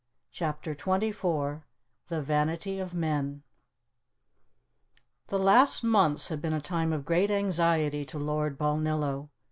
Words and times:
CHAPTER 0.31 0.73
XXIV 0.73 1.61
THE 2.07 2.23
VANITY 2.23 2.79
OF 2.79 2.95
MEN 2.95 3.43
THE 5.27 5.37
last 5.37 5.83
months 5.83 6.29
had 6.29 6.41
been 6.41 6.53
a 6.53 6.59
time 6.59 6.91
of 6.91 7.05
great 7.05 7.29
anxiety 7.29 8.03
to 8.05 8.17
Lord 8.17 8.57
Balnillo. 8.57 9.29